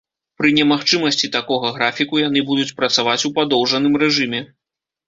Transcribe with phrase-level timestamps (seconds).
[0.41, 4.47] Пры немагчымасці такога графіку яны будуць працаваць у падоўжаным рэжыме.